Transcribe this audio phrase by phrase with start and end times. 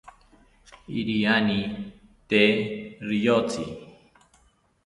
[0.99, 1.59] Iriani
[2.29, 2.51] tee
[3.07, 3.63] riyotzi